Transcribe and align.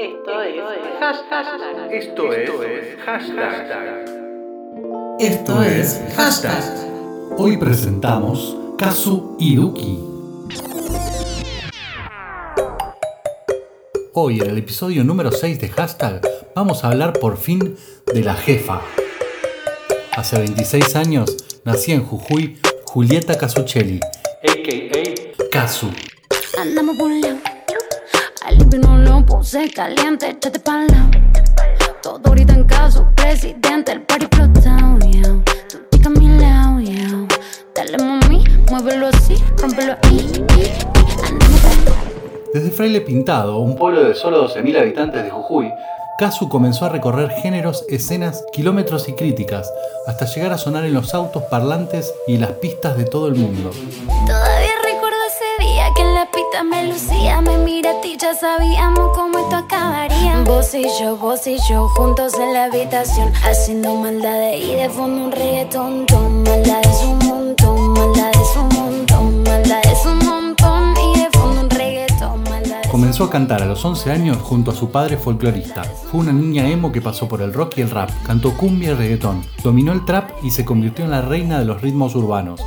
Esto 0.00 0.42
es 0.42 0.62
hashtag. 0.98 1.92
Esto 1.92 2.32
es 2.32 2.96
hashtag. 3.04 4.06
Esto 5.18 5.62
es 5.62 6.00
hashtag. 6.16 6.64
Hoy 7.36 7.58
presentamos 7.58 8.56
Kazu 8.78 9.36
Iruki. 9.38 9.98
Hoy 14.14 14.40
en 14.40 14.48
el 14.48 14.56
episodio 14.56 15.04
número 15.04 15.30
6 15.32 15.60
de 15.60 15.68
hashtag 15.68 16.22
vamos 16.54 16.82
a 16.82 16.88
hablar 16.88 17.12
por 17.12 17.36
fin 17.36 17.76
de 18.06 18.22
la 18.22 18.32
jefa. 18.32 18.80
Hace 20.16 20.38
26 20.38 20.96
años 20.96 21.60
nacía 21.66 21.96
en 21.96 22.06
Jujuy 22.06 22.58
Julieta 22.86 23.36
Casuccelli, 23.36 24.00
a.k.a. 24.48 25.50
Kazu. 25.50 25.90
Andamos 26.58 26.96
por 26.96 27.10
un 27.10 27.39
lado. 28.60 28.70
Al 28.72 28.80
no 28.80 28.98
lo 28.98 29.26
puse 29.26 29.70
caliente, 29.70 30.30
échate 30.30 30.58
pa'l 30.60 30.86
lado. 30.86 31.10
Todo 32.02 32.20
ahorita 32.24 32.54
en 32.54 32.64
caso, 32.64 33.06
presidente, 33.14 33.92
el 33.92 34.02
party 34.02 34.24
explotado, 34.24 34.98
yeah. 35.00 35.42
Tu 35.68 35.78
chica 35.90 36.08
a 36.08 36.12
mi 36.12 36.28
lado, 36.28 36.80
yeah. 36.80 37.28
Dale 37.74 37.98
mami, 37.98 38.44
muévelo 38.70 39.08
así, 39.08 39.34
rompelo 39.58 39.96
ahí, 40.02 40.30
y, 40.32 40.60
y. 40.60 40.72
Andamos 41.26 41.60
por 41.60 42.54
Desde 42.54 42.70
Fraile 42.70 43.00
Pintado, 43.02 43.58
un 43.58 43.76
pueblo 43.76 44.04
de 44.04 44.14
solo 44.14 44.48
12.000 44.48 44.78
habitantes 44.80 45.24
de 45.24 45.30
Jujuy, 45.30 45.70
Kazu 46.20 46.50
comenzó 46.50 46.84
a 46.84 46.90
recorrer 46.90 47.30
géneros, 47.30 47.86
escenas, 47.88 48.44
kilómetros 48.52 49.08
y 49.08 49.14
críticas, 49.14 49.72
hasta 50.06 50.26
llegar 50.26 50.52
a 50.52 50.58
sonar 50.58 50.84
en 50.84 50.92
los 50.92 51.14
autos 51.14 51.44
parlantes 51.44 52.12
y 52.26 52.36
las 52.36 52.50
pistas 52.52 52.98
de 52.98 53.04
todo 53.04 53.26
el 53.28 53.36
mundo. 53.36 53.70
Me 56.62 56.86
lucía. 56.88 57.40
Me 57.40 57.58
mira 57.58 57.90
a 57.90 58.00
ti, 58.00 58.16
ya 58.18 58.34
sabíamos 58.34 59.16
cómo 59.16 59.38
esto 59.38 59.56
acabaría. 59.56 60.42
Vos 60.44 60.74
y 60.74 60.84
yo, 61.00 61.16
vos 61.16 61.46
y 61.46 61.56
yo, 61.68 61.88
juntos 61.88 62.34
en 62.38 62.52
la 62.52 62.64
habitación, 62.64 63.32
haciendo 63.44 63.94
maldades 63.94 64.64
y 64.64 64.74
de 64.74 64.88
fondo 64.88 65.24
un 65.24 65.32
reggaetón. 65.32 66.06
Maldades 66.44 67.02
un 67.02 67.18
montón, 67.28 67.92
maldades 67.92 68.56
un 68.56 68.68
montón, 68.68 69.42
maldades 69.42 70.06
un 70.06 70.18
montón 70.18 70.94
y 70.96 71.18
de 71.20 71.30
fondo 71.38 71.60
un 71.62 71.70
reggaetón. 71.70 72.44
Comenzó 72.90 73.24
a 73.24 73.30
cantar 73.30 73.62
a 73.62 73.66
los 73.66 73.84
11 73.84 74.10
años 74.10 74.38
junto 74.38 74.72
a 74.72 74.74
su 74.74 74.90
padre 74.90 75.16
folclorista. 75.16 75.84
Fue 75.84 76.20
una 76.20 76.32
niña 76.32 76.68
emo 76.68 76.92
que 76.92 77.00
pasó 77.00 77.28
por 77.28 77.40
el 77.40 77.52
rock 77.54 77.78
y 77.78 77.82
el 77.82 77.90
rap, 77.90 78.10
cantó 78.26 78.56
cumbia 78.56 78.90
y 78.90 78.94
reggaetón, 78.94 79.42
dominó 79.62 79.92
el 79.92 80.04
trap 80.04 80.30
y 80.42 80.50
se 80.50 80.64
convirtió 80.64 81.04
en 81.04 81.12
la 81.12 81.22
reina 81.22 81.58
de 81.58 81.64
los 81.64 81.80
ritmos 81.80 82.14
urbanos. 82.14 82.60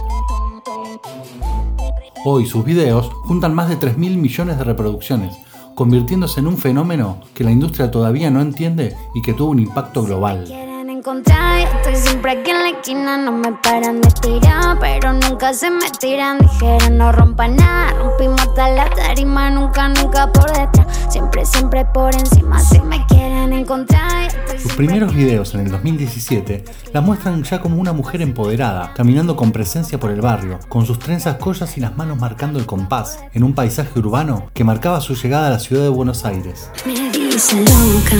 Hoy 2.26 2.46
sus 2.46 2.64
videos 2.64 3.10
juntan 3.26 3.54
más 3.54 3.68
de 3.68 3.76
3 3.76 3.98
mil 3.98 4.18
millones 4.18 4.58
de 4.58 4.64
reproducciones, 4.64 5.38
convirtiéndose 5.76 6.40
en 6.40 6.48
un 6.48 6.58
fenómeno 6.58 7.18
que 7.34 7.44
la 7.44 7.52
industria 7.52 7.92
todavía 7.92 8.32
no 8.32 8.40
entiende 8.40 8.96
y 9.14 9.22
que 9.22 9.34
tuvo 9.34 9.52
un 9.52 9.60
impacto 9.60 10.04
global. 10.04 10.63
Encontrar, 11.04 11.60
estoy 11.60 11.98
siempre 11.98 12.32
aquí 12.32 12.52
en 12.52 12.60
la 12.60 12.70
esquina, 12.70 13.18
no 13.18 13.34
me 13.34 13.52
paran 13.62 14.00
de 14.00 14.10
tirar, 14.22 14.80
pero 14.80 15.12
nunca 15.12 15.54
se 15.54 15.70
me 15.70 15.90
tiran, 16.00 16.38
dijeron 16.38 16.98
no 16.98 17.12
rompan 17.12 17.58
nada, 17.58 17.92
rompimos 17.92 18.40
hasta 18.40 18.70
la 18.70 18.90
tarima, 18.90 19.50
nunca, 19.50 19.90
nunca 19.90 20.32
por 20.32 20.50
detrás, 20.58 20.88
siempre, 21.10 21.46
siempre 21.46 21.84
por 21.84 22.16
encima, 22.16 22.58
si 22.58 22.80
me 22.80 23.06
quieren 23.08 23.52
encontrar, 23.52 24.32
Sus 24.58 24.76
primeros 24.76 25.14
videos 25.14 25.54
en 25.56 25.60
el 25.62 25.72
2017 25.72 26.64
la 26.94 27.02
muestran 27.02 27.44
ya 27.44 27.60
como 27.60 27.82
una 27.82 27.92
mujer 27.92 28.22
empoderada, 28.22 28.94
caminando 28.96 29.36
con 29.36 29.52
presencia 29.52 30.00
por 30.00 30.10
el 30.10 30.22
barrio, 30.22 30.58
con 30.70 30.86
sus 30.86 31.00
trenzas 31.00 31.36
collas 31.36 31.76
y 31.76 31.82
las 31.82 31.98
manos 31.98 32.18
marcando 32.18 32.60
el 32.60 32.66
compás, 32.66 33.20
en 33.34 33.44
un 33.44 33.54
paisaje 33.54 34.00
urbano 34.00 34.50
que 34.54 34.64
marcaba 34.64 35.02
su 35.02 35.16
llegada 35.16 35.48
a 35.48 35.50
la 35.50 35.60
ciudad 35.60 35.84
de 35.84 35.90
Buenos 35.90 36.24
Aires. 36.24 36.72
Me 36.86 36.94
dice 37.12 37.58
loca, 37.58 38.16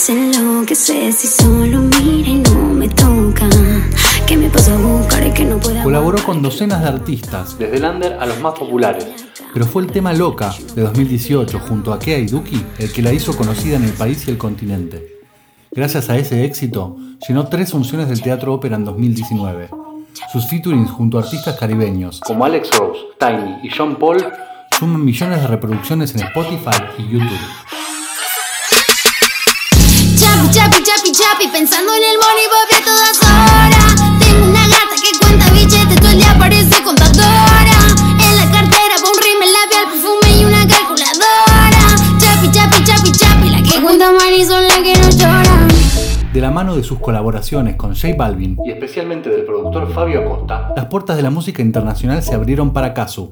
se 0.00 0.12
enloquece 0.12 1.12
si 1.12 1.26
solo 1.26 1.82
mira 1.82 2.30
y 2.30 2.36
no 2.36 2.72
me 2.72 2.88
toca. 2.88 3.46
¿Qué 4.26 4.34
me 4.34 4.46
a 4.46 4.76
buscar 4.78 5.26
y 5.26 5.30
que 5.32 5.44
no 5.44 5.58
pueda 5.58 5.82
Colaboró 5.82 6.24
con 6.24 6.40
docenas 6.40 6.80
de 6.80 6.88
artistas, 6.88 7.58
desde 7.58 7.76
el 7.76 7.84
under 7.84 8.14
a 8.14 8.24
los 8.24 8.40
más 8.40 8.58
populares, 8.58 9.06
pero 9.52 9.66
fue 9.66 9.82
el 9.82 9.92
tema 9.92 10.14
Loca 10.14 10.54
de 10.74 10.82
2018 10.82 11.58
junto 11.58 11.92
a 11.92 11.98
Kea 11.98 12.16
y 12.18 12.28
Duki 12.28 12.64
el 12.78 12.90
que 12.90 13.02
la 13.02 13.12
hizo 13.12 13.36
conocida 13.36 13.76
en 13.76 13.84
el 13.84 13.92
país 13.92 14.26
y 14.26 14.30
el 14.30 14.38
continente. 14.38 15.06
Gracias 15.70 16.08
a 16.08 16.16
ese 16.16 16.44
éxito, 16.46 16.96
llenó 17.28 17.48
tres 17.48 17.70
funciones 17.70 18.08
del 18.08 18.22
Teatro 18.22 18.54
Ópera 18.54 18.76
en 18.76 18.86
2019. 18.86 19.68
Sus 20.32 20.48
featurings 20.48 20.90
junto 20.90 21.18
a 21.18 21.22
artistas 21.24 21.58
caribeños 21.58 22.20
como 22.20 22.46
Alex 22.46 22.70
Rose, 22.78 23.00
Tiny 23.18 23.58
y 23.64 23.70
John 23.76 23.96
Paul 23.96 24.24
suman 24.78 25.04
millones 25.04 25.42
de 25.42 25.46
reproducciones 25.46 26.14
en 26.14 26.22
Spotify 26.22 26.84
y 26.96 27.02
YouTube. 27.02 27.79
Chapi, 31.20 31.48
pensando 31.48 31.92
en 31.92 32.02
el 32.02 32.16
money 32.16 32.46
papi 32.48 32.74
a 32.80 32.84
todas 32.84 33.16
horas. 33.20 33.92
Tengo 34.20 34.44
una 34.48 34.64
gata 34.64 34.96
que 34.96 35.12
cuenta 35.20 35.50
billetes, 35.52 36.00
todo 36.00 36.10
el 36.12 36.16
día 36.16 36.34
parece 36.38 36.82
contadora. 36.82 37.76
En 38.24 38.36
la 38.40 38.46
cartera 38.50 38.94
pa' 38.96 39.10
un 39.12 39.20
rímel 39.20 39.50
labial, 39.52 39.84
perfume 39.92 40.28
y 40.40 40.44
una 40.44 40.66
calculadora. 40.66 41.84
Chapi, 42.16 42.50
chapi, 42.50 42.84
chapi, 42.84 43.12
chapi, 43.12 43.50
la 43.50 43.62
que 43.62 43.82
cuenta 43.82 44.12
money 44.12 44.44
son 44.46 44.66
las 44.66 44.78
que 44.78 44.94
no 44.96 45.10
lloran. 45.10 45.68
De 46.32 46.40
la 46.40 46.50
mano 46.50 46.74
de 46.76 46.82
sus 46.82 46.98
colaboraciones 47.00 47.76
con 47.76 47.94
J 47.94 48.14
Balvin 48.16 48.56
y 48.64 48.70
especialmente 48.70 49.28
del 49.28 49.44
productor 49.44 49.92
Fabio 49.92 50.20
Acosta, 50.20 50.72
las 50.74 50.86
puertas 50.86 51.16
de 51.16 51.22
la 51.22 51.30
música 51.30 51.60
internacional 51.60 52.22
se 52.22 52.34
abrieron 52.34 52.72
para 52.72 52.94
Kazu. 52.94 53.28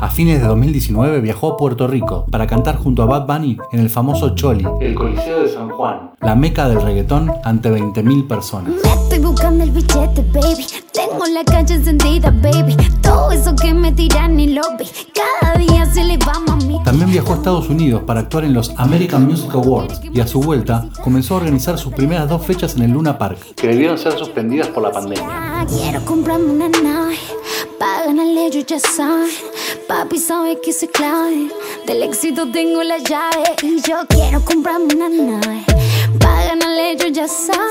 A 0.00 0.10
fines 0.10 0.40
de 0.40 0.46
2019 0.48 1.20
viajó 1.20 1.52
a 1.52 1.56
Puerto 1.56 1.86
Rico 1.86 2.26
para 2.30 2.46
cantar 2.46 2.76
junto 2.76 3.02
a 3.02 3.06
Bad 3.06 3.26
Bunny 3.26 3.56
en 3.72 3.80
el 3.80 3.88
famoso 3.88 4.34
Choli, 4.34 4.66
el 4.80 4.94
Coliseo 4.94 5.42
de 5.42 5.48
San 5.48 5.70
Juan, 5.70 6.10
la 6.20 6.34
meca 6.34 6.68
del 6.68 6.82
reggaetón 6.82 7.32
ante 7.44 7.70
20.000 7.70 8.26
personas. 8.26 8.72
Me 8.84 8.92
estoy 9.02 9.18
buscando 9.20 9.64
el 9.64 9.70
billete, 9.70 10.24
baby. 10.32 10.66
Tengo 10.92 11.24
la 11.26 11.44
cancha 11.44 11.74
encendida, 11.74 12.30
baby. 12.30 12.76
Todo 13.00 13.30
eso 13.32 13.54
que 13.54 13.72
me 13.72 13.92
tiran 13.92 14.38
y 14.38 14.48
lo 14.54 14.62
vi. 14.78 14.86
Cada 15.14 15.56
día 15.56 15.86
se 15.86 16.04
le 16.04 16.18
va 16.18 16.40
mami. 16.46 16.82
También 16.84 17.10
viajó 17.10 17.32
a 17.32 17.36
Estados 17.36 17.68
Unidos 17.70 18.02
para 18.06 18.20
actuar 18.20 18.44
en 18.44 18.52
los 18.54 18.72
American 18.76 19.26
Music 19.26 19.54
Awards 19.54 20.00
y 20.12 20.20
a 20.20 20.26
su 20.26 20.40
vuelta 20.40 20.88
comenzó 21.02 21.34
a 21.34 21.36
organizar 21.38 21.78
sus 21.78 21.92
primeras 21.92 22.28
dos 22.28 22.44
fechas 22.44 22.76
en 22.76 22.82
el 22.82 22.90
Luna 22.90 23.16
Park, 23.18 23.38
que 23.54 23.68
debieron 23.68 23.96
ser 23.96 24.12
suspendidas 24.18 24.68
por 24.68 24.82
la 24.82 24.90
pandemia. 24.90 25.24
Ah, 25.28 25.66
Quiero 25.68 26.04
comprarme 26.04 26.50
una 26.52 26.68
nave. 26.68 27.16
Pa' 27.78 28.06
ganarle 28.06 28.50
yo 28.50 28.60
ya 28.60 28.78
saben. 28.78 29.30
Papi 29.86 30.18
sabe 30.18 30.60
que 30.60 30.72
soy 30.72 30.88
clave. 30.88 31.50
Del 31.86 32.02
éxito 32.02 32.50
tengo 32.50 32.82
la 32.82 32.98
llave. 32.98 33.56
Y 33.62 33.80
yo 33.82 33.96
quiero 34.08 34.42
comprarme 34.44 34.94
una 34.94 35.08
nave. 35.08 35.64
Pa' 36.18 36.44
ganarle 36.44 36.96
yo 36.96 37.08
ya 37.08 37.28
saben. 37.28 37.65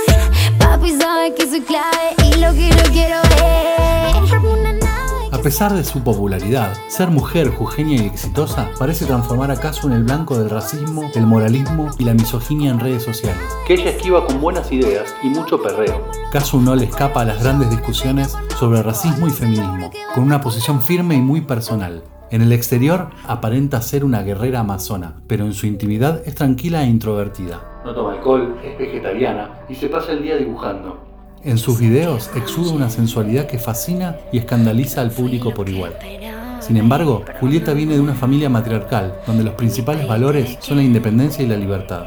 Pesar 5.46 5.76
de 5.76 5.84
su 5.84 6.04
popularidad, 6.04 6.74
ser 6.88 7.12
mujer, 7.12 7.50
jujeña 7.50 8.02
y 8.02 8.08
exitosa 8.08 8.72
parece 8.80 9.06
transformar 9.06 9.52
a 9.52 9.60
en 9.84 9.92
el 9.92 10.04
blanco 10.04 10.36
del 10.40 10.50
racismo, 10.50 11.04
el 11.14 11.28
moralismo 11.28 11.92
y 12.00 12.04
la 12.04 12.16
misoginia 12.16 12.72
en 12.72 12.80
redes 12.80 13.04
sociales. 13.04 13.44
Que 13.68 13.76
ella 13.76 13.92
esquiva 13.92 14.26
con 14.26 14.42
buenas 14.42 14.72
ideas 14.72 15.16
y 15.22 15.28
mucho 15.28 15.62
perreo. 15.62 16.04
Kazu 16.32 16.60
no 16.60 16.74
le 16.74 16.86
escapa 16.86 17.22
a 17.22 17.26
las 17.26 17.44
grandes 17.44 17.70
discusiones 17.70 18.36
sobre 18.58 18.82
racismo 18.82 19.28
y 19.28 19.30
feminismo, 19.30 19.92
con 20.16 20.24
una 20.24 20.42
posición 20.42 20.82
firme 20.82 21.14
y 21.14 21.22
muy 21.22 21.42
personal. 21.42 22.02
En 22.32 22.42
el 22.42 22.52
exterior 22.52 23.10
aparenta 23.28 23.84
ser 23.84 24.04
una 24.04 24.24
guerrera 24.24 24.62
amazona, 24.62 25.22
pero 25.28 25.46
en 25.46 25.54
su 25.54 25.68
intimidad 25.68 26.24
es 26.26 26.34
tranquila 26.34 26.82
e 26.82 26.88
introvertida. 26.88 27.62
No 27.86 27.94
toma 27.94 28.14
alcohol, 28.14 28.60
es 28.64 28.80
vegetariana 28.80 29.60
y 29.70 29.76
se 29.76 29.90
pasa 29.90 30.14
el 30.14 30.24
día 30.24 30.38
dibujando. 30.38 31.15
En 31.46 31.60
sus 31.60 31.80
videos 31.80 32.32
exuda 32.36 32.72
una 32.72 32.90
sensualidad 32.90 33.46
que 33.46 33.60
fascina 33.60 34.18
y 34.32 34.40
escandaliza 34.40 35.02
al 35.02 35.12
público 35.12 35.54
por 35.54 35.70
igual. 35.70 35.94
Sin 36.60 36.76
embargo, 36.76 37.24
Julieta 37.40 37.74
viene 37.74 37.94
de 37.94 38.00
una 38.00 38.16
familia 38.16 38.50
matriarcal, 38.50 39.20
donde 39.28 39.44
los 39.44 39.54
principales 39.54 40.08
valores 40.08 40.58
son 40.60 40.78
la 40.78 40.84
independencia 40.84 41.44
y 41.44 41.48
la 41.48 41.56
libertad. 41.56 42.06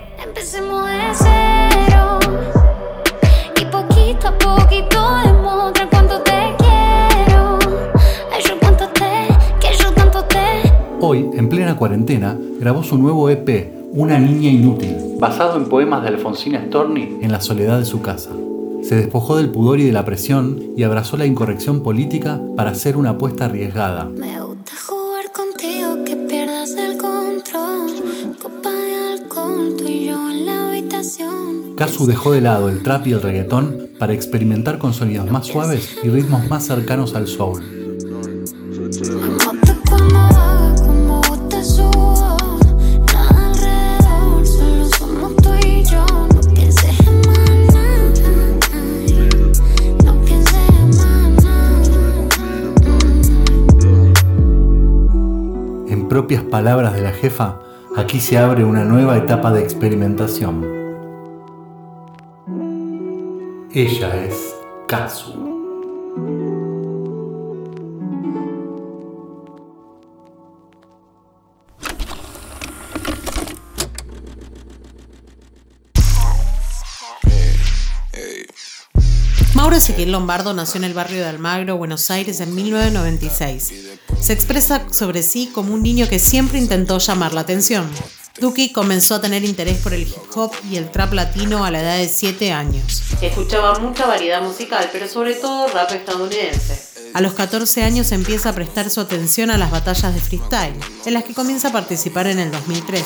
Hoy, 11.01 11.31
en 11.35 11.49
plena 11.49 11.77
cuarentena, 11.77 12.37
grabó 12.59 12.83
su 12.83 12.99
nuevo 12.99 13.31
EP, 13.31 13.73
Una 13.93 14.19
niña 14.19 14.51
inútil, 14.51 14.97
basado 15.21 15.57
en 15.57 15.69
poemas 15.69 16.03
de 16.03 16.09
Alfonsina 16.09 16.65
Storni 16.67 17.19
en 17.23 17.31
la 17.31 17.41
soledad 17.41 17.79
de 17.79 17.85
su 17.85 18.03
casa. 18.03 18.31
Se 18.83 18.97
despojó 18.97 19.37
del 19.37 19.51
pudor 19.51 19.81
y 19.81 19.85
de 19.85 19.93
la 19.93 20.05
presión 20.05 20.73
y 20.77 20.83
abrazó 20.83 21.17
la 21.17 21.27
incorrección 21.27 21.83
política 21.83 22.41
para 22.57 22.71
hacer 22.71 22.97
una 22.97 23.11
apuesta 23.11 23.47
arriesgada. 23.47 24.05
Me 24.07 24.41
gusta 24.41 24.73
jugar 24.87 25.33
contigo, 25.33 26.05
que 26.05 26.17
pierdas 26.17 26.71
el 26.71 26.97
control. 26.97 28.37
Copa 28.41 28.71
de 28.71 29.21
alcohol, 29.21 29.75
tú 29.77 29.85
y 29.87 30.07
yo 30.07 30.31
en 30.31 30.47
la 30.47 30.69
habitación. 30.69 31.75
Kazu 31.77 32.07
dejó 32.07 32.33
de 32.33 32.41
lado 32.41 32.69
el 32.69 32.83
trap 32.83 33.07
y 33.07 33.13
el 33.13 33.23
reggaetón 33.23 33.89
para 33.99 34.13
experimentar 34.13 34.79
con 34.79 34.95
sonidos 34.95 35.31
más 35.31 35.47
suaves 35.47 35.97
y 36.03 36.09
ritmos 36.09 36.49
más 36.49 36.67
cercanos 36.67 37.15
al 37.15 37.27
soul. 37.27 37.78
Propias 56.29 56.51
palabras 56.51 56.93
de 56.93 57.01
la 57.01 57.13
jefa, 57.13 57.59
aquí 57.97 58.21
se 58.21 58.37
abre 58.37 58.63
una 58.63 58.85
nueva 58.85 59.17
etapa 59.17 59.51
de 59.51 59.63
experimentación. 59.63 60.63
Ella 63.73 64.27
es 64.27 64.55
Kazu. 64.87 65.33
Mauro 79.55 79.77
Ezequiel 79.77 80.13
Lombardo 80.13 80.53
nació 80.53 80.77
en 80.77 80.85
el 80.85 80.93
barrio 80.93 81.21
de 81.21 81.27
Almagro, 81.27 81.79
Buenos 81.79 82.11
Aires, 82.11 82.41
en 82.41 82.55
1996. 82.55 84.08
Se 84.21 84.33
expresa 84.33 84.87
sobre 84.91 85.23
sí 85.23 85.51
como 85.55 85.75
un 85.75 85.83
niño 85.83 86.09
que 86.09 86.19
siempre 86.19 86.59
intentó 86.59 86.99
llamar 86.99 87.33
la 87.33 87.43
atención. 87.43 87.89
Duki 88.41 88.73
comenzó 88.73 89.17
a 89.17 89.21
tener 89.21 89.45
interés 89.45 89.79
por 89.79 89.95
el 89.95 90.03
hip 90.03 90.17
hop 90.35 90.53
y 90.71 90.77
el 90.77 90.91
trap 90.91 91.13
latino 91.13 91.65
a 91.65 91.71
la 91.71 91.81
edad 91.81 91.97
de 91.99 92.09
7 92.09 92.53
años. 92.53 93.03
Escuchaba 93.21 93.79
mucha 93.81 94.07
variedad 94.07 94.43
musical, 94.43 94.89
pero 94.93 95.09
sobre 95.09 95.35
todo 95.35 95.67
rap 95.69 95.91
estadounidense. 95.93 96.89
A 97.15 97.21
los 97.21 97.35
14 97.35 97.83
años 97.83 98.13
empieza 98.13 98.51
a 98.51 98.53
prestar 98.53 98.91
su 98.91 99.01
atención 99.01 99.51
a 99.51 99.59
las 99.59 99.71
batallas 99.71 100.15
de 100.15 100.21
freestyle, 100.21 100.79
en 101.07 101.15
las 101.15 101.25
que 101.25 101.35
comienza 101.35 101.69
a 101.69 101.73
participar 101.73 102.27
en 102.27 102.39
el 102.39 102.53
2013. 102.53 103.05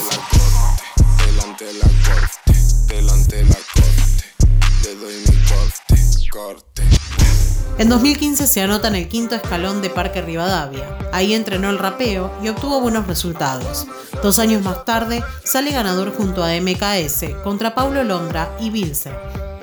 En 7.82 7.88
2015 7.88 8.46
se 8.46 8.60
anota 8.60 8.86
en 8.86 8.94
el 8.94 9.08
quinto 9.08 9.34
escalón 9.34 9.82
de 9.82 9.90
Parque 9.90 10.22
Rivadavia. 10.22 10.96
Ahí 11.10 11.34
entrenó 11.34 11.68
el 11.68 11.80
rapeo 11.80 12.32
y 12.40 12.46
obtuvo 12.48 12.80
buenos 12.80 13.08
resultados. 13.08 13.88
Dos 14.22 14.38
años 14.38 14.62
más 14.62 14.84
tarde 14.84 15.24
sale 15.42 15.72
ganador 15.72 16.16
junto 16.16 16.44
a 16.44 16.52
MKS 16.60 17.42
contra 17.42 17.74
Paulo 17.74 18.04
Londra 18.04 18.56
y 18.60 18.70
Vilce. 18.70 19.10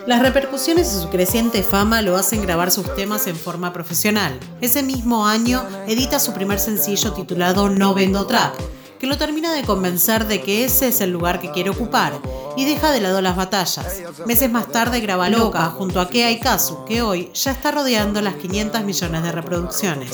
Las 0.05 0.21
repercusiones 0.21 0.93
de 0.93 1.01
su 1.01 1.09
creciente 1.09 1.63
fama 1.63 2.01
lo 2.01 2.17
hacen 2.17 2.41
grabar 2.41 2.71
sus 2.71 2.93
temas 2.93 3.25
en 3.27 3.37
forma 3.37 3.71
profesional. 3.71 4.37
Ese 4.59 4.83
mismo 4.83 5.25
año 5.25 5.63
edita 5.87 6.19
su 6.19 6.33
primer 6.33 6.59
sencillo 6.59 7.13
titulado 7.13 7.69
No 7.69 7.93
Vendo 7.93 8.27
Track, 8.27 8.53
que 8.99 9.07
lo 9.07 9.17
termina 9.17 9.53
de 9.53 9.63
convencer 9.63 10.27
de 10.27 10.41
que 10.41 10.65
ese 10.65 10.89
es 10.89 10.99
el 10.99 11.11
lugar 11.11 11.39
que 11.39 11.51
quiere 11.51 11.69
ocupar 11.69 12.13
y 12.57 12.65
deja 12.65 12.91
de 12.91 12.99
lado 12.99 13.21
las 13.21 13.37
batallas. 13.37 14.01
Meses 14.25 14.51
más 14.51 14.67
tarde 14.67 14.99
graba 14.99 15.29
Loca 15.29 15.65
junto 15.77 16.01
a 16.01 16.09
Kea 16.09 16.37
Kazu, 16.39 16.83
que 16.83 17.01
hoy 17.01 17.31
ya 17.33 17.51
está 17.51 17.71
rodeando 17.71 18.21
las 18.21 18.35
500 18.35 18.83
millones 18.83 19.23
de 19.23 19.31
reproducciones. 19.31 20.11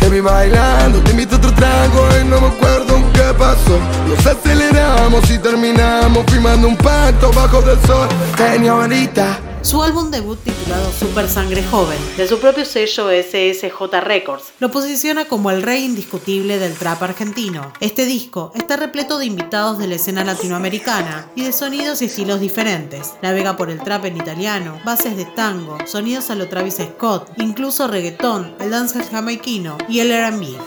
Te 0.00 0.08
vi 0.08 0.20
bailando, 0.20 0.98
te 1.00 1.12
invito 1.12 1.36
otro 1.36 1.54
trago 1.54 2.08
y 2.20 2.24
no 2.24 2.40
me 2.40 2.48
acuerdo 2.48 3.00
qué 3.12 3.32
pasó. 3.38 3.78
Nos 4.08 4.26
aceleramos 4.26 5.30
y 5.30 5.38
terminamos 5.38 6.24
firmando 6.26 6.68
un 6.68 6.76
pacto 6.76 7.30
bajo 7.32 7.62
del 7.62 7.80
sol. 7.86 8.08
Señorita. 8.36 9.43
Su 9.64 9.82
álbum 9.82 10.10
debut 10.10 10.38
titulado 10.44 10.92
Super 10.92 11.26
Sangre 11.26 11.64
Joven, 11.64 11.98
de 12.18 12.28
su 12.28 12.38
propio 12.38 12.66
sello 12.66 13.08
SSJ 13.08 13.98
Records, 14.02 14.52
lo 14.60 14.70
posiciona 14.70 15.24
como 15.24 15.50
el 15.50 15.62
rey 15.62 15.84
indiscutible 15.84 16.58
del 16.58 16.74
trap 16.74 17.02
argentino. 17.02 17.72
Este 17.80 18.04
disco 18.04 18.52
está 18.54 18.76
repleto 18.76 19.18
de 19.18 19.24
invitados 19.24 19.78
de 19.78 19.86
la 19.86 19.94
escena 19.94 20.22
latinoamericana 20.22 21.30
y 21.34 21.44
de 21.44 21.52
sonidos 21.54 22.02
y 22.02 22.04
estilos 22.04 22.40
diferentes. 22.40 23.14
Navega 23.22 23.56
por 23.56 23.70
el 23.70 23.80
trap 23.80 24.04
en 24.04 24.18
italiano, 24.18 24.78
bases 24.84 25.16
de 25.16 25.24
tango, 25.24 25.78
sonidos 25.86 26.28
a 26.28 26.34
lo 26.34 26.46
Travis 26.46 26.76
Scott, 26.76 27.30
incluso 27.38 27.88
reggaetón, 27.88 28.54
el 28.60 28.68
dance 28.68 29.02
jamaiquino 29.02 29.78
y 29.88 30.00
el 30.00 30.10
R&B. 30.10 30.58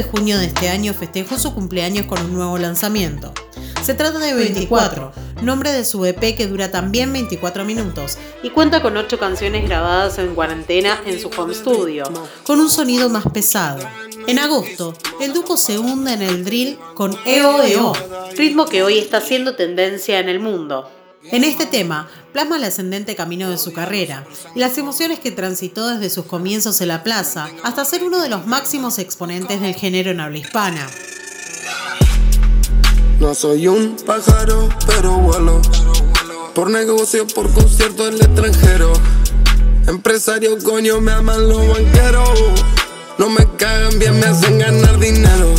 De 0.00 0.08
junio 0.08 0.38
de 0.38 0.46
este 0.46 0.70
año 0.70 0.94
festejó 0.94 1.38
su 1.38 1.52
cumpleaños 1.52 2.06
con 2.06 2.22
un 2.22 2.32
nuevo 2.32 2.56
lanzamiento. 2.56 3.34
Se 3.82 3.92
trata 3.92 4.18
de 4.18 4.32
24, 4.32 5.12
nombre 5.42 5.72
de 5.72 5.84
su 5.84 6.06
EP 6.06 6.34
que 6.34 6.46
dura 6.46 6.70
también 6.70 7.12
24 7.12 7.66
minutos 7.66 8.16
y 8.42 8.48
cuenta 8.48 8.80
con 8.80 8.96
8 8.96 9.18
canciones 9.18 9.68
grabadas 9.68 10.18
en 10.18 10.34
cuarentena 10.34 11.02
en 11.04 11.20
su 11.20 11.28
home 11.28 11.52
studio, 11.52 12.04
con 12.46 12.60
un 12.60 12.70
sonido 12.70 13.10
más 13.10 13.24
pesado. 13.30 13.86
En 14.26 14.38
agosto, 14.38 14.94
el 15.20 15.34
Duco 15.34 15.58
se 15.58 15.78
hunde 15.78 16.14
en 16.14 16.22
el 16.22 16.46
drill 16.46 16.78
con 16.94 17.14
EO 17.26 17.62
EO, 17.62 17.92
ritmo 18.38 18.64
que 18.64 18.82
hoy 18.82 18.96
está 18.96 19.20
siendo 19.20 19.54
tendencia 19.54 20.18
en 20.18 20.30
el 20.30 20.40
mundo. 20.40 20.90
En 21.24 21.44
este 21.44 21.66
tema, 21.66 22.08
plasma 22.32 22.56
el 22.56 22.64
ascendente 22.64 23.14
camino 23.14 23.50
de 23.50 23.58
su 23.58 23.74
carrera 23.74 24.24
y 24.54 24.60
las 24.60 24.78
emociones 24.78 25.20
que 25.20 25.30
transitó 25.30 25.86
desde 25.86 26.08
sus 26.08 26.24
comienzos 26.24 26.80
en 26.80 26.88
la 26.88 27.02
plaza 27.02 27.50
hasta 27.62 27.84
ser 27.84 28.04
uno 28.04 28.22
de 28.22 28.30
los 28.30 28.46
máximos 28.46 28.98
exponentes 28.98 29.60
del 29.60 29.74
género 29.74 30.12
en 30.12 30.20
habla 30.20 30.38
hispana. 30.38 30.88
No 33.20 33.34
soy 33.34 33.68
un 33.68 33.96
pájaro, 34.06 34.70
pero 34.86 35.18
vuelo. 35.18 35.60
Por 36.54 36.70
negocio, 36.70 37.26
por 37.26 37.52
concierto 37.52 38.08
en 38.08 38.14
el 38.14 38.22
extranjero. 38.22 38.92
Empresario, 39.86 40.56
coño, 40.64 41.02
me 41.02 41.12
aman 41.12 41.48
los 41.48 41.68
banqueros. 41.68 42.40
No 43.18 43.28
me 43.28 43.46
cagan 43.58 43.98
bien, 43.98 44.18
me 44.18 44.24
hacen 44.24 44.58
ganar 44.58 44.98
dinero. 44.98 45.54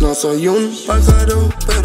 No 0.00 0.14
soy 0.14 0.48
un 0.48 0.76
pájaro, 0.86 1.48
pero. 1.66 1.75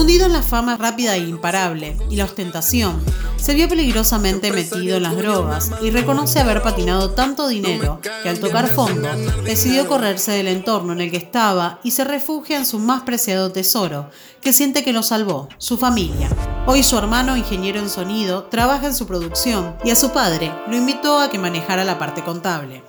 Hundido 0.00 0.24
en 0.24 0.32
la 0.32 0.40
fama 0.40 0.78
rápida 0.78 1.14
e 1.14 1.18
imparable 1.18 1.94
y 2.08 2.16
la 2.16 2.24
ostentación, 2.24 3.04
se 3.36 3.52
vio 3.52 3.68
peligrosamente 3.68 4.50
metido 4.50 4.96
en 4.96 5.02
las 5.02 5.14
drogas 5.14 5.72
y 5.82 5.90
reconoce 5.90 6.40
haber 6.40 6.62
patinado 6.62 7.10
tanto 7.10 7.48
dinero 7.48 8.00
que 8.22 8.30
al 8.30 8.40
tocar 8.40 8.68
fondo 8.68 9.10
decidió 9.44 9.86
correrse 9.86 10.32
del 10.32 10.48
entorno 10.48 10.94
en 10.94 11.02
el 11.02 11.10
que 11.10 11.18
estaba 11.18 11.80
y 11.82 11.90
se 11.90 12.04
refugia 12.04 12.56
en 12.56 12.64
su 12.64 12.78
más 12.78 13.02
preciado 13.02 13.52
tesoro, 13.52 14.08
que 14.40 14.54
siente 14.54 14.84
que 14.84 14.94
lo 14.94 15.02
salvó, 15.02 15.50
su 15.58 15.76
familia. 15.76 16.30
Hoy 16.66 16.82
su 16.82 16.96
hermano, 16.96 17.36
ingeniero 17.36 17.78
en 17.78 17.90
sonido, 17.90 18.44
trabaja 18.44 18.86
en 18.86 18.94
su 18.94 19.06
producción 19.06 19.76
y 19.84 19.90
a 19.90 19.96
su 19.96 20.12
padre 20.12 20.50
lo 20.66 20.76
invitó 20.76 21.20
a 21.20 21.28
que 21.28 21.38
manejara 21.38 21.84
la 21.84 21.98
parte 21.98 22.24
contable. 22.24 22.82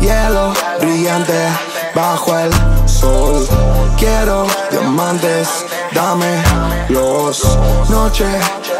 Hielo 0.00 0.54
brillante 0.78 1.48
bajo 1.92 2.38
el 2.38 2.52
sol. 2.88 3.44
Quiero 3.96 4.46
diamantes, 4.70 5.48
dame 5.94 6.42
los 6.88 7.42
noche 7.88 8.26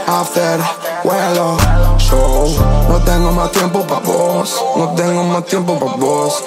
after 0.07 0.61
vuelo 1.05 1.57
show. 1.99 2.49
No 2.89 3.01
tengo 3.05 3.31
más 3.33 3.51
tiempo 3.53 3.87
pa' 3.87 4.01
vos, 4.01 4.63
no 4.77 4.89
tengo 4.95 5.23
más 5.25 5.45
tiempo 5.45 5.79
pa' 5.79 5.97
vos. 5.97 6.43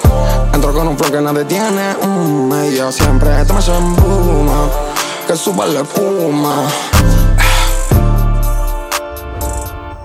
Entro 0.52 0.72
con 0.72 0.88
un 0.88 0.98
flow 0.98 1.10
que 1.10 1.20
nadie 1.20 1.44
tiene, 1.44 1.96
mm, 2.02 2.52
ella 2.64 2.92
siempre 2.92 3.44
te 3.44 3.52
me 3.52 3.60
embuma, 3.60 4.68
que 5.26 5.36
suba 5.36 5.66
la 5.66 5.80
espuma. 5.80 6.54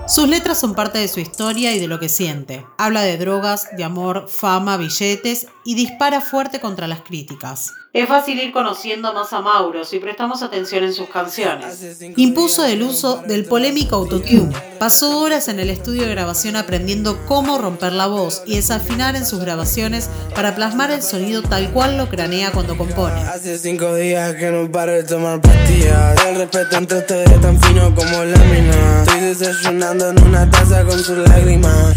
Sus 0.06 0.28
letras 0.28 0.60
son 0.60 0.74
parte 0.74 0.98
de 0.98 1.08
su 1.08 1.20
historia 1.20 1.72
y 1.72 1.80
de 1.80 1.88
lo 1.88 1.98
que 1.98 2.10
siente. 2.10 2.66
Habla 2.76 3.00
de 3.00 3.16
drogas, 3.16 3.68
de 3.74 3.84
amor, 3.84 4.28
fama, 4.28 4.76
billetes 4.76 5.46
y 5.64 5.74
dispara 5.74 6.20
fuerte 6.20 6.60
contra 6.60 6.86
las 6.86 7.00
críticas. 7.00 7.72
Es 7.94 8.08
fácil 8.08 8.40
ir 8.40 8.52
conociendo 8.52 9.14
más 9.14 9.32
a 9.32 9.40
Mauro 9.40 9.84
si 9.84 10.00
prestamos 10.00 10.42
atención 10.42 10.82
en 10.82 10.92
sus 10.92 11.08
canciones. 11.08 11.96
Impuso 12.16 12.64
el 12.66 12.82
uso 12.82 13.22
del 13.26 13.44
polémico 13.44 13.94
autotune. 13.94 14.52
Pasó 14.80 15.20
horas 15.20 15.46
en 15.46 15.60
el 15.60 15.70
estudio 15.70 16.02
de 16.02 16.10
grabación 16.10 16.56
aprendiendo 16.56 17.24
cómo 17.26 17.56
romper 17.56 17.92
la 17.92 18.08
voz 18.08 18.42
y 18.46 18.56
desafinar 18.56 19.14
en 19.14 19.24
sus 19.24 19.38
grabaciones 19.38 20.10
para 20.34 20.56
plasmar 20.56 20.90
el 20.90 21.02
sonido 21.02 21.42
tal 21.42 21.70
cual 21.70 21.96
lo 21.96 22.08
cranea 22.08 22.50
cuando 22.50 22.76
compone. 22.76 23.20
Hace 23.20 23.58
cinco 23.58 23.94
días 23.94 24.34
que 24.34 24.50
no 24.50 24.70
paro 24.70 24.90
de 24.90 25.04
tomar 25.04 25.40
pastillas. 25.40 26.26
El 26.26 26.34
respeto 26.34 26.76
entre 26.76 26.98
ustedes 26.98 27.30
es 27.30 27.40
tan 27.40 27.60
fino 27.62 27.94
como 27.94 28.24
lámina. 28.24 29.02
Estoy 29.04 29.20
desayunando 29.20 29.93
en 30.02 30.20
una 30.26 30.50
taza 30.50 30.84
con 30.84 30.98
sus 30.98 31.16
lágrimas. 31.28 31.96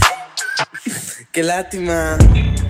Qué 1.32 1.42
lástima. 1.42 2.18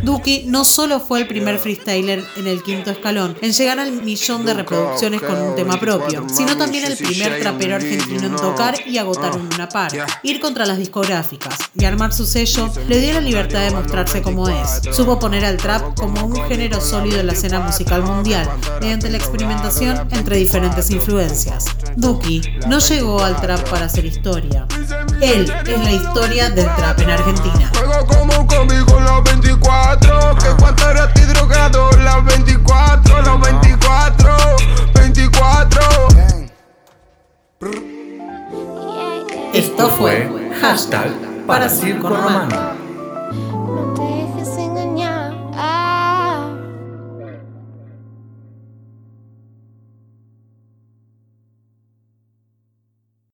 Duki 0.04 0.44
no 0.48 0.64
solo 0.64 1.00
fue 1.00 1.20
el 1.22 1.28
primer 1.28 1.60
freestyler 1.60 2.24
en 2.38 2.48
el 2.48 2.64
quinto 2.64 2.92
escalón 2.92 3.36
en 3.42 3.52
llegar 3.52 3.80
al 3.80 3.92
millón 3.92 4.46
de 4.46 4.54
reproducciones 4.54 5.22
con 5.22 5.42
un 5.42 5.56
tema 5.56 5.80
propio, 5.80 6.26
sino 6.30 6.58
también 6.58 6.86
el 6.86 6.98
primer 6.98 7.40
trapero 7.40 7.76
argentino 7.76 8.28
en 8.28 8.36
tocar 8.36 8.76
y 8.86 8.98
agotar 8.98 9.36
en 9.36 9.54
una 9.54 9.70
par, 9.70 9.92
ir 10.24 10.40
contra 10.40 10.66
las 10.66 10.78
discográficas 10.78 11.58
y 11.76 11.86
armar 11.86 12.14
su 12.14 12.26
sello 12.26 12.70
le 12.88 13.00
dio 13.00 13.14
la 13.14 13.22
libertad 13.22 13.62
de 13.62 13.72
mostrarse 13.72 14.22
como 14.22 14.48
es. 14.50 14.82
Supo 14.92 15.20
poner 15.20 15.46
al 15.46 15.58
trap 15.58 15.98
como 15.98 16.26
un 16.26 16.36
género 16.48 16.82
sólido 16.82 17.20
en 17.20 17.28
la 17.28 17.34
escena 17.34 17.60
musical 17.60 18.04
mundial 18.04 18.50
mediante 18.80 19.10
la 19.10 19.18
experimentación 19.18 20.08
entre 20.12 20.38
diferentes 20.38 20.90
influencias. 20.92 21.66
Duki 21.96 22.42
no 22.68 22.80
llegó 22.80 23.22
al 23.24 23.40
trap 23.42 23.68
para 23.70 23.86
hacer 23.86 24.06
historia. 24.06 24.68
Él 25.22 25.52
es 25.66 25.84
la 25.84 25.92
historia 25.92 26.50
del 26.50 26.66
trap 26.76 27.00
en 27.00 27.10
Argentina. 27.10 27.72
Como 28.08 28.40
un 28.40 28.48
cómic 28.48 28.86
con 28.86 29.04
los 29.04 29.24
24. 29.96 30.36
Que 30.36 30.62
cuánto 30.62 30.90
eres 30.90 31.04
estoy 31.08 31.24
drogado. 31.34 31.90
Las 32.04 32.26
24, 32.26 33.22
las 33.22 33.42
24, 33.42 34.38
24. 34.94 35.82
Esto 39.54 39.90
fue 39.92 40.52
hashtag 40.62 41.12
para 41.48 41.70
Circo 41.70 42.10
Romano. 42.10 42.77